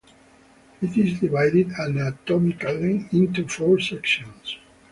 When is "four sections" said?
3.47-4.57